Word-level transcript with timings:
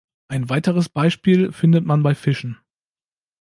Ein 0.29 0.49
weiteres 0.49 0.89
Beispiel 0.89 1.51
findet 1.51 1.85
man 1.85 2.01
bei 2.01 2.15
Fischen. 2.15 2.57